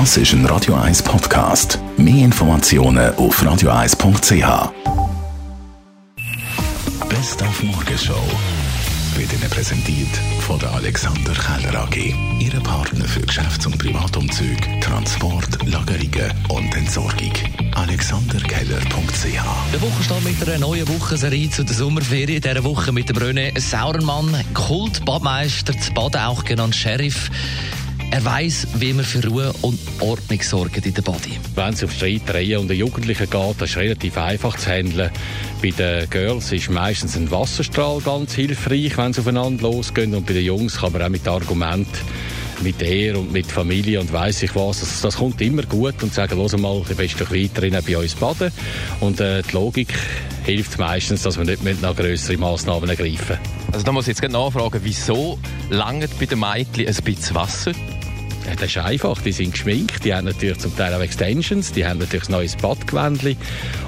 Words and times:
Das 0.00 0.16
ist 0.16 0.32
ein 0.32 0.44
Radio 0.46 0.74
1 0.74 1.04
Podcast. 1.04 1.78
Mehr 1.96 2.24
Informationen 2.24 3.14
auf 3.14 3.40
radio1.ch. 3.40 4.72
Best 7.08 7.40
auf 7.40 7.62
Morgenshow 7.62 8.24
wird 9.14 9.32
Ihnen 9.32 9.48
präsentiert 9.48 10.08
von 10.40 10.58
der 10.58 10.72
Alexander 10.72 11.32
Keller 11.32 11.82
AG. 11.84 12.12
Ihre 12.40 12.60
Partner 12.60 13.04
für 13.04 13.20
Geschäfts- 13.20 13.66
und 13.66 13.78
Privatumzug, 13.78 14.58
Transport, 14.80 15.64
Lagerungen 15.64 16.32
und 16.48 16.74
Entsorgung. 16.74 17.32
AlexanderKeller.ch 17.76 19.72
Der 19.72 19.80
Wochenstart 19.80 20.24
mit 20.24 20.42
einer 20.42 20.58
neuen 20.58 20.88
Wochenserie 20.88 21.48
zu 21.50 21.62
der 21.62 21.76
Sommerferien. 21.76 22.40
Dieser 22.40 22.64
Woche 22.64 22.90
mit 22.90 23.10
dem 23.10 23.18
René 23.18 23.56
Sauermann, 23.60 24.42
Kultbadmeister, 24.54 25.78
zu 25.78 25.94
Baden 25.94 26.20
auch 26.20 26.44
genannt 26.44 26.74
Sheriff. 26.74 27.30
Er 28.14 28.24
weiß, 28.24 28.68
wie 28.74 28.92
man 28.92 29.04
für 29.04 29.26
Ruhe 29.26 29.52
und 29.62 29.76
Ordnung 29.98 30.40
sorgt 30.40 30.86
in 30.86 30.94
der 30.94 31.02
Body. 31.02 31.36
Wenn 31.56 31.74
es 31.74 31.82
um 31.82 31.90
Streitereien 31.90 32.58
und 32.58 32.70
Jugendlichen 32.70 33.28
geht, 33.28 33.54
das 33.58 33.70
ist 33.70 33.76
relativ 33.76 34.16
einfach 34.16 34.56
zu 34.56 34.70
handeln. 34.70 35.10
Bei 35.60 35.70
den 35.70 36.08
Girls 36.10 36.52
ist 36.52 36.70
meistens 36.70 37.16
ein 37.16 37.28
Wasserstrahl 37.32 38.00
ganz 38.02 38.34
hilfreich, 38.34 38.96
wenn 38.96 39.12
sie 39.12 39.20
aufeinander 39.20 39.64
losgehen. 39.64 40.14
Und 40.14 40.26
bei 40.26 40.34
den 40.34 40.44
Jungs 40.44 40.76
kann 40.76 40.92
man 40.92 41.02
auch 41.02 41.08
mit 41.08 41.26
Argumenten 41.26 41.98
mit 42.62 42.80
er 42.82 43.18
und 43.18 43.32
mit 43.32 43.50
Familie 43.50 44.00
und 44.00 44.12
weiß 44.12 44.44
ich 44.44 44.54
was. 44.54 44.78
Das, 44.78 45.00
das, 45.00 45.16
kommt 45.16 45.40
immer 45.40 45.64
gut 45.64 46.00
und 46.00 46.14
sagen, 46.14 46.38
los 46.38 46.56
mal, 46.56 46.82
du 46.88 46.94
bist 46.94 47.20
doch 47.20 47.32
weiterhin 47.32 47.76
bei 47.84 47.98
uns 47.98 48.14
baden. 48.14 48.52
Und 49.00 49.20
äh, 49.20 49.42
die 49.42 49.52
Logik 49.52 49.92
hilft 50.44 50.78
meistens, 50.78 51.22
dass 51.22 51.36
wir 51.36 51.44
nicht 51.44 51.82
noch 51.82 51.96
größere 51.96 52.38
Massnahmen 52.38 52.88
ergreifen. 52.88 53.38
Also 53.72 53.84
da 53.84 53.90
muss 53.90 54.06
ich 54.06 54.16
jetzt 54.16 54.32
nachfragen, 54.32 54.80
wieso 54.84 55.36
langt 55.68 56.16
bei 56.20 56.26
den 56.26 56.38
Mädchen 56.38 56.86
ein 56.86 57.04
bisschen 57.04 57.34
Wasser? 57.34 57.72
Ja, 58.46 58.54
das 58.54 58.64
ist 58.70 58.76
einfach. 58.78 59.20
Die 59.22 59.32
sind 59.32 59.52
geschminkt, 59.52 60.04
die 60.04 60.14
haben 60.14 60.26
natürlich 60.26 60.58
zum 60.58 60.76
Teil 60.76 60.92
auch 60.94 61.00
Extensions, 61.00 61.72
die 61.72 61.86
haben 61.86 61.98
natürlich 61.98 62.28
ein 62.28 62.32
neues 62.32 62.56
Badgewändchen 62.56 63.36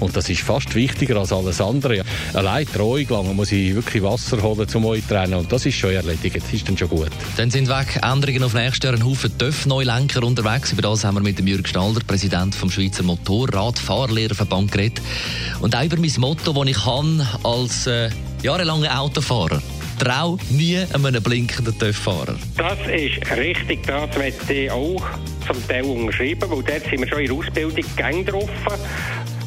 und 0.00 0.14
das 0.14 0.28
ist 0.28 0.42
fast 0.42 0.74
wichtiger 0.74 1.16
als 1.16 1.32
alles 1.32 1.60
andere. 1.60 2.02
Allein 2.34 2.66
treu 2.66 3.04
gelangen 3.04 3.34
muss 3.34 3.50
ich 3.50 3.74
wirklich 3.74 4.02
Wasser 4.02 4.42
holen 4.42 4.68
zum 4.68 4.84
euch 4.84 5.04
trennen 5.06 5.34
und 5.34 5.50
das 5.50 5.64
ist 5.64 5.76
schon 5.76 5.92
erledigt, 5.92 6.36
das 6.36 6.52
ist 6.52 6.68
dann 6.68 6.76
schon 6.76 6.88
gut. 6.88 7.10
Dann 7.36 7.50
sind 7.50 7.68
weg 7.68 8.00
Änderungen 8.02 8.42
auf 8.42 8.52
nächstes 8.52 8.90
Jahr 8.90 8.94
ein 8.94 9.04
Haufen 9.04 9.36
TÜV-Neulenker 9.38 10.22
unterwegs. 10.22 10.72
Über 10.72 10.82
das 10.82 11.04
haben 11.04 11.14
wir 11.14 11.22
mit 11.22 11.38
dem 11.38 11.46
Jürg 11.46 11.66
Stalder, 11.66 12.00
Präsident 12.06 12.54
vom 12.54 12.70
Schweizer 12.70 13.04
Motorradfahrlehrerverband 13.04 14.70
geredet 14.70 15.00
und 15.60 15.74
auch 15.74 15.84
über 15.84 15.96
mein 15.96 16.12
Motto, 16.18 16.52
das 16.52 16.68
ich 16.68 16.84
habe 16.84 17.26
als 17.42 17.86
äh, 17.86 18.10
jahrelanger 18.42 19.00
Autofahrer 19.00 19.62
trau 20.04 20.38
nie 20.50 20.78
einem 20.92 21.22
blinkenden 21.22 21.78
TÜV-Fahrer. 21.78 22.36
Das 22.56 22.78
ist 22.80 23.36
richtig, 23.36 23.86
das 23.86 24.16
möchte 24.16 24.52
ich 24.52 24.70
auch 24.70 25.02
zum 25.46 25.68
Teil 25.68 25.84
unterschreiben, 25.84 26.50
weil 26.50 26.62
dort 26.62 26.82
sind 26.84 27.00
wir 27.00 27.08
schon 27.08 27.20
in 27.20 27.26
der 27.26 27.36
Ausbildung 27.36 27.84
gang 27.96 28.26
drauf 28.26 28.50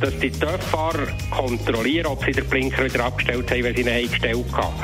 dass 0.00 0.18
die 0.18 0.32
TÜV-Fahrer 0.32 1.06
kontrollieren, 1.30 2.06
ob 2.06 2.24
sie 2.24 2.32
den 2.32 2.44
Blinker 2.48 2.84
wieder 2.84 3.04
abgestellt 3.04 3.48
haben, 3.48 3.62
wenn 3.62 3.76
sie 3.76 3.82
ihn 3.82 3.88
eingestellt 3.88 4.44
haben. 4.52 4.74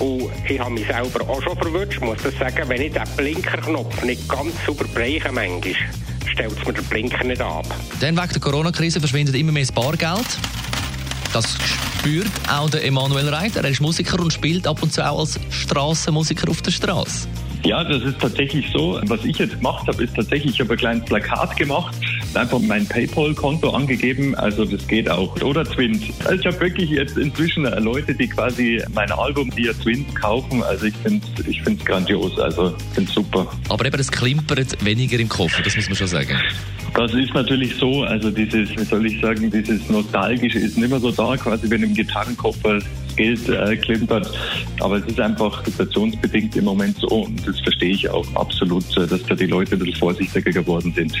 Und 0.00 0.32
ich 0.48 0.58
habe 0.58 0.72
mich 0.72 0.86
selber 0.86 1.28
auch 1.28 1.40
schon 1.42 1.56
verwünscht, 1.56 2.00
muss 2.00 2.18
das 2.24 2.36
sagen, 2.36 2.68
wenn 2.68 2.82
ich 2.82 2.92
den 2.92 3.04
Blinkerknopf 3.16 4.02
nicht 4.02 4.28
ganz 4.28 4.52
sauber 4.66 4.84
bereiche 4.92 5.30
manchmal, 5.30 5.76
stellt 6.26 6.58
es 6.58 6.66
mir 6.66 6.72
den 6.72 6.84
Blinker 6.86 7.24
nicht 7.24 7.40
ab. 7.40 7.66
Dann 8.00 8.16
wegen 8.16 8.28
der 8.28 8.40
Corona-Krise 8.40 8.98
verschwindet 8.98 9.36
immer 9.36 9.52
mehr 9.52 9.62
das 9.62 9.70
Bargeld. 9.70 10.26
Das 11.32 11.56
spürt 12.04 12.28
auch 12.52 12.68
der 12.68 12.84
Emanuel 12.84 13.30
Reiter. 13.30 13.64
Er 13.64 13.70
ist 13.70 13.80
Musiker 13.80 14.20
und 14.20 14.30
spielt 14.30 14.66
ab 14.66 14.82
und 14.82 14.92
zu 14.92 15.02
auch 15.02 15.20
als 15.20 15.40
Straßenmusiker 15.48 16.50
auf 16.50 16.60
der 16.60 16.70
Straße. 16.70 17.26
Ja, 17.64 17.82
das 17.82 18.02
ist 18.02 18.20
tatsächlich 18.20 18.70
so. 18.74 19.00
Was 19.04 19.24
ich 19.24 19.38
jetzt 19.38 19.56
gemacht 19.56 19.88
habe, 19.88 20.04
ist 20.04 20.14
tatsächlich, 20.14 20.52
ich 20.52 20.60
habe 20.60 20.74
ein 20.74 20.78
kleines 20.78 21.04
Plakat 21.06 21.56
gemacht, 21.56 21.96
einfach 22.36 22.58
mein 22.60 22.86
PayPal-Konto 22.86 23.70
angegeben, 23.70 24.34
also 24.34 24.64
das 24.64 24.86
geht 24.86 25.08
auch. 25.08 25.40
Oder 25.42 25.64
Twint. 25.64 26.02
Also 26.24 26.40
ich 26.40 26.46
habe 26.46 26.60
wirklich 26.60 26.90
jetzt 26.90 27.16
inzwischen 27.16 27.64
Leute, 27.82 28.14
die 28.14 28.28
quasi 28.28 28.82
mein 28.94 29.10
Album 29.12 29.54
via 29.56 29.72
Twint 29.72 30.14
kaufen. 30.14 30.62
Also 30.62 30.86
ich 30.86 30.94
finde 30.96 31.24
es 31.38 31.46
ich 31.46 31.62
find's 31.62 31.84
grandios, 31.84 32.38
also 32.38 32.74
ich 32.76 32.94
finde 32.94 33.12
super. 33.12 33.46
Aber 33.68 33.86
eben, 33.86 33.98
es 33.98 34.10
klimpert 34.10 34.84
weniger 34.84 35.18
im 35.18 35.28
Koffer, 35.28 35.62
das 35.62 35.76
muss 35.76 35.88
man 35.88 35.96
schon 35.96 36.06
sagen. 36.06 36.38
Das 36.94 37.12
ist 37.12 37.34
natürlich 37.34 37.74
so, 37.74 38.04
also 38.04 38.30
dieses, 38.30 38.70
wie 38.70 38.84
soll 38.84 39.06
ich 39.06 39.20
sagen, 39.20 39.50
dieses 39.50 39.88
Nostalgische 39.88 40.60
ist 40.60 40.78
nicht 40.78 40.90
mehr 40.90 41.00
so 41.00 41.10
da, 41.10 41.36
quasi 41.36 41.68
wenn 41.68 41.82
im 41.82 41.92
Gitarrenkoffer 41.92 42.74
das 42.74 43.16
Geld 43.16 43.48
äh, 43.48 43.76
klimpert. 43.76 44.30
Aber 44.80 44.98
es 44.98 45.06
ist 45.06 45.18
einfach 45.18 45.64
situationsbedingt 45.64 46.54
im 46.56 46.64
Moment 46.64 46.96
so 46.98 47.08
und 47.08 47.46
das 47.46 47.58
verstehe 47.60 47.94
ich 47.94 48.08
auch 48.08 48.26
absolut, 48.34 48.84
äh, 48.96 49.06
dass 49.06 49.22
da 49.24 49.34
die 49.34 49.46
Leute 49.46 49.72
ein 49.72 49.80
bisschen 49.80 49.96
vorsichtiger 49.96 50.52
geworden 50.52 50.92
sind. 50.94 51.20